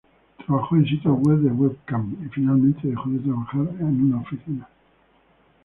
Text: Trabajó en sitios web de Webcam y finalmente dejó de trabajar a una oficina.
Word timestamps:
Trabajó 0.43 0.77
en 0.77 0.85
sitios 0.87 1.15
web 1.19 1.37
de 1.41 1.51
Webcam 1.51 2.15
y 2.25 2.29
finalmente 2.29 2.87
dejó 2.87 3.07
de 3.11 3.19
trabajar 3.19 3.67
a 3.81 3.83
una 3.85 4.17
oficina. 4.19 4.67